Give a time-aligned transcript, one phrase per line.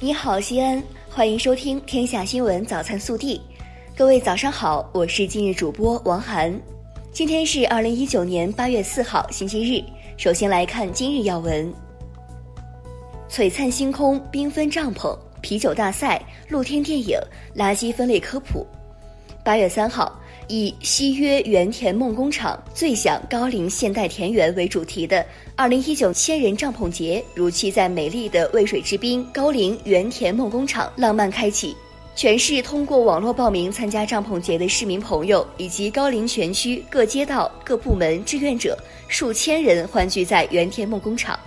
[0.00, 3.36] 你好，西安，欢迎收听《天下新闻早餐速递》。
[3.96, 6.56] 各位早上好，我是今日主播王涵。
[7.10, 9.82] 今天是二零一九年八月四号，星期日。
[10.16, 11.74] 首先来看今日要闻：
[13.28, 17.18] 璀璨星空、缤纷帐篷、啤酒大赛、露天电影、
[17.56, 18.64] 垃圾分类科普。
[19.48, 20.14] 八月三号。
[20.48, 25.24] 以西约原田梦工厂最享高陵现代田园为主题的
[25.56, 31.74] 二零一九千人帐篷节，如期在美丽的渭水之滨高陵原田梦工厂浪漫开启。
[32.14, 38.76] 全市通过网络报名参加帐篷节的市民朋友，以及高陵全区各街道、各部门志愿者
[39.08, 41.38] 数千人欢聚在原田梦工厂，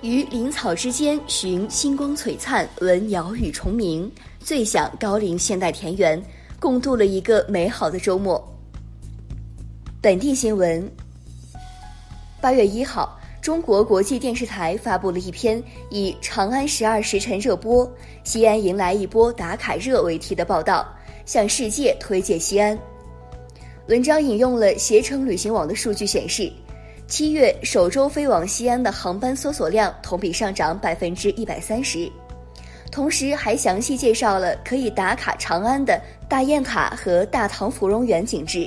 [0.00, 4.10] 于林草之间寻星光璀璨，闻鸟语虫鸣，
[4.40, 6.22] 最享高陵现代田园。
[6.62, 8.40] 共度了一个美好的周末。
[10.00, 10.88] 本地新闻：
[12.40, 20.86] 八月一号，中国国际电视台发布了一篇以“长安十二时辰热播，西安迎来一波打卡热”为题的报道，
[21.26, 22.78] 向世界推介西安。
[23.88, 26.48] 文章引用了携程旅行网的数据显示，
[27.08, 32.08] 七月首周飞往西安的航班搜索量同比上涨百分之一百三十。
[32.92, 35.98] 同时还详细介绍了可以打卡长安的
[36.32, 38.66] 大雁塔和大唐芙蓉园景致。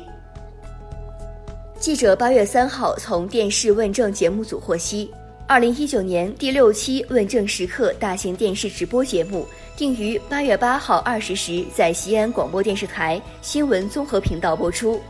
[1.80, 5.12] 记者八月三号从电视问政节目组获悉，
[5.48, 15.02] 二零一九年第六期问政时刻大型电视直播节目定于八月八号二十时在西安广播电视台新闻综合频道播出。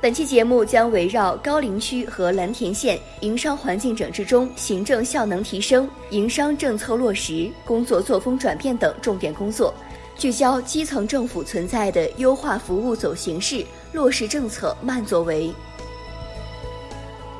[0.00, 9.74] 本期节目将围绕高陵区和蓝田县营商环境整治中行政效能提升、营商政策落实、工作作风转变等重点工作，
[10.18, 15.54] 聚焦基层政府存在的优化服务走形式、落实政策慢作为。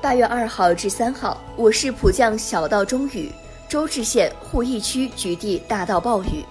[0.00, 3.32] 八月二号至三号，我市普降小到中雨，
[3.68, 6.44] 周至县鄠邑区局地大到暴雨，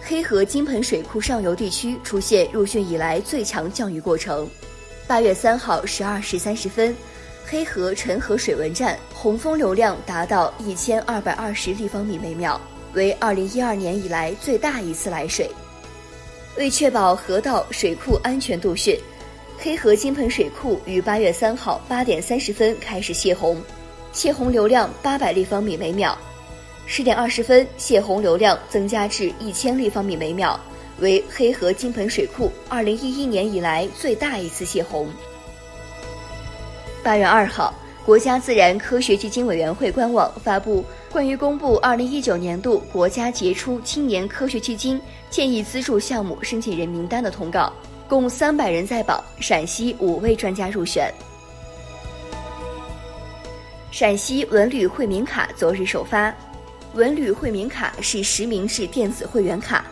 [0.00, 4.48] 黑河金盆水库上游地区出现入汛以来最强降雨过程。
[5.08, 6.94] 八月三号十二时三十分，
[7.44, 12.60] 黑河陈河水文站洪峰流量达到一千二百二十立方米每秒，
[12.94, 15.50] 为二零一二年以来最大一次来水。
[16.56, 18.98] 为确保河道水库安全度汛，
[19.58, 23.60] 黑河金盆水库于八月三号八点三十分开始泄洪，
[24.12, 26.16] 泄洪流量八百立方米每秒。
[26.86, 30.58] 十点二十分，泄洪流量增加至一千立方米每秒。
[31.00, 35.08] 为黑河金盆水库二零一一年以来最大一次泄洪。
[37.02, 37.74] 八月二号，
[38.06, 47.72] 国家自然科学基金委员会官网发布关于公布二零一九年度国家杰出青年科学基金建议资助项目申请人名单的通告，
[48.08, 51.08] 共三百人在榜，陕西五位专家入选。
[53.92, 56.34] 陕西文旅惠民卡昨日首发，
[56.94, 59.84] 文旅惠民卡是实名制电子会员卡。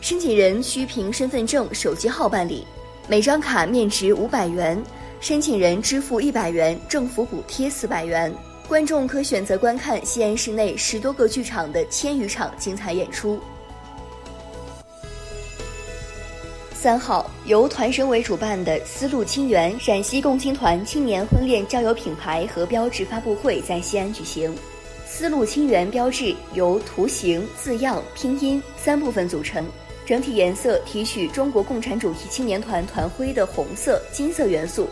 [0.00, 2.66] 申请人需凭身份证、手机号办理，
[3.06, 4.82] 每张卡面值五百元，
[5.20, 8.34] 申请人支付一百元，政府补贴四百元。
[8.66, 13.38] 观众可选择观看西安市内十多个剧场的千余场精彩演出。
[16.72, 24.54] 三号，由团省委主办的“丝路清源”陕西共青团青年婚恋交友品牌和标志发布会在西安举行。
[25.06, 29.64] “丝路清源”标志由图形、字样、拼音三部分组成。
[30.06, 34.88] 整体颜色提取中国共产主义青年团团徽的红色、金色元素，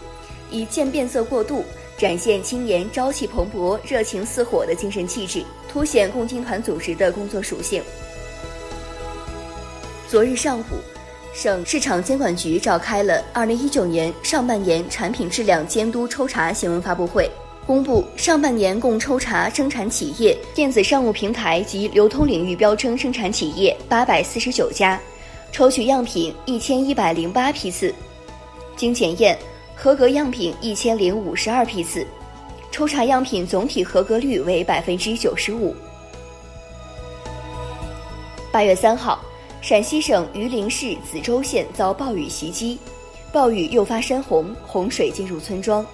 [0.53, 1.65] 以渐变色过渡，
[1.97, 7.83] 展现青年朝气蓬勃、热情似火的精神气质，凸显共青团组织的工作属性。
[10.07, 10.63] 昨日上午，
[11.33, 17.31] 省市场监管局召开了二零一九年上半年产品质量监督抽查新闻发布会，
[17.67, 25.01] 公布上半年共抽查生产企业、电子商务平台及流通领域标称生产企业八百四十九家。
[25.51, 27.95] 抽取样品一千一百零八批次，
[28.77, 29.39] 经检验，
[29.82, 32.06] 合格样品一千零五十二批次，
[32.70, 35.74] 抽查样品总体合格率为百分之九十五。
[38.53, 39.21] 八月三号，
[39.60, 42.78] 陕西省榆林市子洲县遭暴雨袭击，
[43.33, 45.84] 暴雨诱发山洪，洪水进入村庄。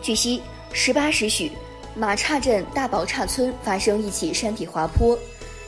[0.00, 0.40] 据悉，
[0.72, 1.50] 十八时许，
[1.96, 5.18] 马岔镇大宝岔村发生一起山体滑坡，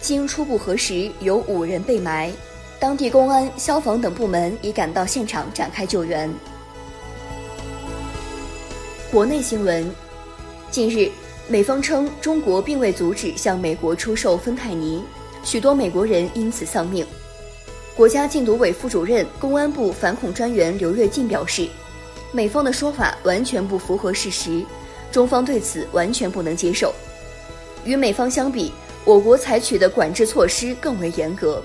[0.01, 2.31] 经初步核实，有五人被埋。
[2.79, 6.33] 当地公安、消防等部门已赶到现场展开救援。
[9.13, 9.91] 国内新闻：
[10.71, 11.11] 近日，
[11.49, 15.03] 美方称中国并未阻止向美国出售芬太尼，
[15.43, 17.05] 许多美国人因此丧命。
[17.97, 21.67] 国家禁毒委副主任、公安部反恐专员刘跃进表示，
[22.31, 24.65] 美方的说法完全不符合事实，
[25.11, 26.95] 中方对此完全不能接受。
[27.85, 28.73] 与美方相比，
[29.05, 31.61] 我国采取的管制措施更为严格。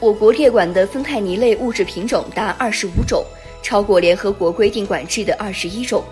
[0.00, 3.22] 我国列管的芬太尼类物质品种达二十五种，
[3.62, 6.02] 超过联合国规定管制的二十一种。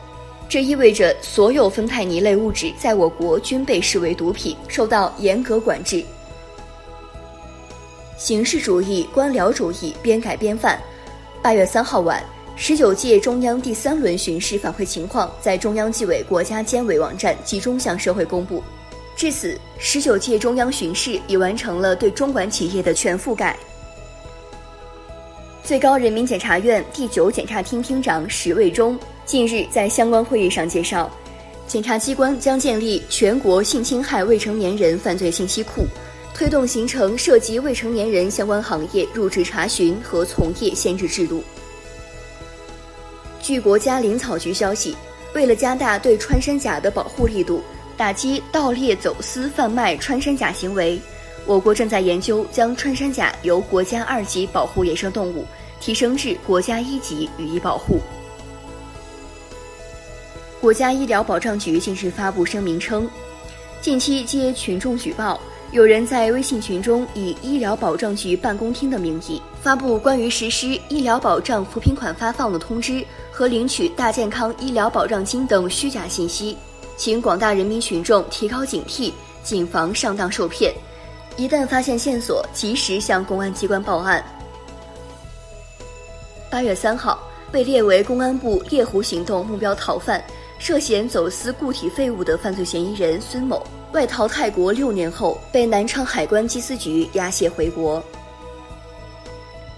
[0.50, 6.04] 这意味着所有芬太尼类物质在我国均被视为毒品，受到严格管制。
[8.18, 10.76] 形式主义、官僚主义边改边犯。
[11.40, 12.20] 八月三号晚，
[12.56, 18.60] 十九届中央第三轮巡视反馈情况在中央纪委国家监委网站集中向社会公布。
[19.14, 23.56] 至此，十九届中央巡视已完成了对中管企业的全覆盖。
[25.62, 28.98] 最高人民检察院第九检察厅厅长史卫忠
[29.30, 31.08] 近日在相关会议上介绍，
[31.68, 35.86] 检察机关将建立全国性侵害未成年人犯罪信息库。
[36.34, 41.44] 推动形成涉及未成年人相关行业入职查询和从业限制制度。
[43.40, 44.96] 据国家林草局消息，
[45.32, 47.62] 为了加大对穿山甲的保护力度，
[47.96, 51.00] 打击盗猎、走私、贩卖穿山甲行为，
[51.46, 55.46] 我国正在研究将穿山甲由国家二级保护野生动物
[55.80, 58.00] 提升至国家一级予以保护。
[60.60, 63.08] 国家医疗保障局近日发布声明称，
[63.80, 65.40] 近期接群众举报。
[65.72, 76.58] 有人在微信群中以医疗保障局办公厅的名义发布关于实施医疗保障扶贫款发放的通知和领取大健康医疗保障金等虚假信息，
[76.94, 80.74] 请广大人民群众提高警惕，谨防上当受骗。
[81.38, 84.22] 一旦发现线索，及时向公安机关报案。
[86.50, 87.18] 八月三号，
[87.50, 90.22] 被列为公安部猎狐行动目标逃犯、
[90.60, 93.66] 涉嫌走私固体废物的犯罪嫌疑人孙某。
[93.92, 98.04] 外逃泰国六年后，被南昌海关缉私局押解回国。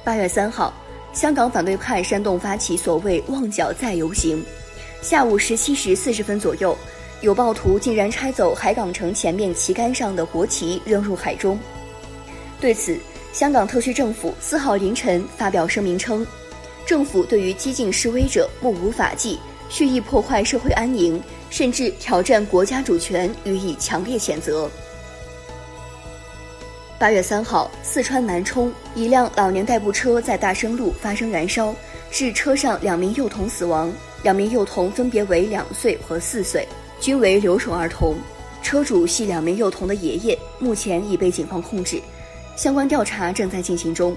[0.02, 0.74] 八月三号，
[1.12, 4.44] 香港反对派煽动发起所谓“旺角再游行”，
[5.00, 6.76] 下午十七时四十分左右，
[7.20, 11.56] 有暴徒竟然拆走海港城前面旗杆上的国旗，扔入海中。
[12.60, 12.98] 对此，
[13.32, 16.26] 香港特区政府四号凌晨发表声明称，
[16.84, 19.38] 政府对于激进示威者目无法纪。
[19.72, 24.70] 蓄意破坏社会安宁，甚至挑战国家主权，予以强烈谴责。
[26.98, 31.74] 八月三号，四川南充一辆老年代步车在大升路发生燃烧，
[32.10, 33.90] 致车上两名幼童死亡，
[34.22, 36.68] 两名幼童分别为两岁和四岁，
[37.00, 38.18] 均为留守儿童。
[38.62, 41.98] 车主系两名幼童的爷爷，目前已被警方控制，
[42.56, 44.14] 相关调查正在进行中。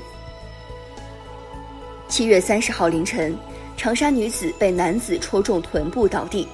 [2.10, 3.34] 七月三十号凌晨。
[3.78, 6.48] 长沙女子被男子戳中臀部倒地，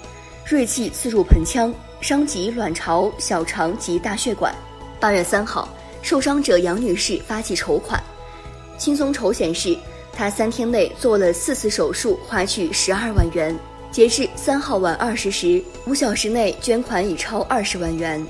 [0.45, 4.53] 锐器刺入盆腔，伤及卵巢、小肠及大血管。
[5.00, 5.69] 八月三号，
[6.01, 8.01] 受伤者杨女士发起筹款，
[8.77, 9.77] 轻松筹显示，
[10.12, 13.57] 她三天内做了四次手术，花去十二万元。
[13.91, 18.25] 截至三号晚二十时，五小时内捐款已超二十万元。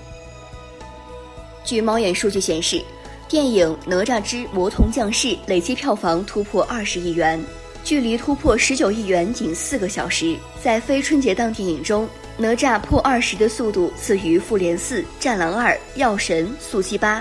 [1.63, 2.81] 据猫眼数据显示，
[3.29, 7.39] 电影《哪吒之魔童降世》累计票房突破二十亿元。
[7.83, 12.07] 距离突破十九亿元仅四个小时，在非春节档电影中，
[12.37, 17.19] 哪吒破二十的速度次于《复联四》《战狼二》《药神》《速七八》，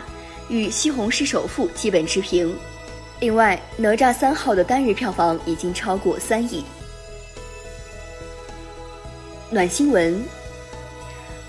[0.48, 2.54] 与《西红柿首富》基本持平。
[3.20, 6.64] 另外，哪吒三号的单日票房已经超过三亿。
[9.50, 10.22] 暖新闻，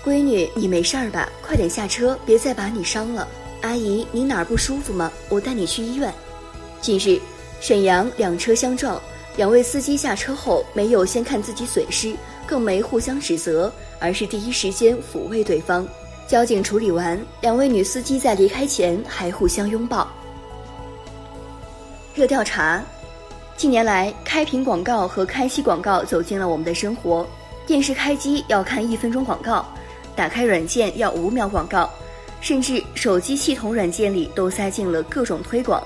[0.04, 1.28] 闺女，你没事儿吧？
[1.40, 3.28] 快点下车，别再把你伤了。
[3.60, 5.12] 阿姨，你哪儿不舒服吗？
[5.28, 6.12] 我带你去医院。
[6.80, 7.20] 近日。
[7.62, 9.00] 沈阳两车相撞，
[9.36, 12.12] 两位司机下车后没有先看自己损失，
[12.44, 15.86] 更没互相指责，而是第一时间抚慰对方。
[16.26, 20.10] 交警处理完，两位女司机在离开前还互相拥抱。
[22.16, 22.82] 热调查：
[23.56, 27.24] 近年来，开屏广告和开机广告走进了我们的生活。
[27.64, 29.64] 电视开机要看一分钟广告，
[30.16, 31.88] 打开软件要五秒广告，
[32.40, 35.80] 甚至手机系统软件里都塞进了各种推广。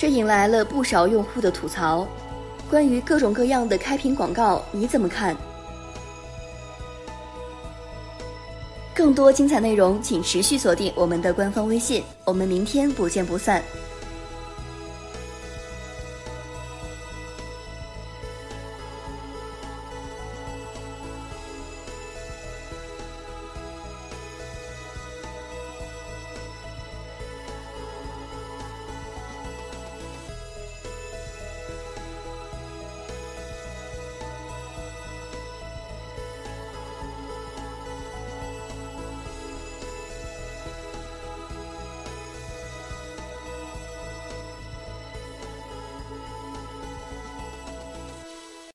[0.00, 2.08] 这引来了不少用户的吐槽。
[2.70, 5.36] 关于各种各样的开屏广告，你怎么看？
[8.94, 12.02] 更多精彩内容，请持续锁定我们的官方微信。
[12.24, 13.62] 我们明天不见不散。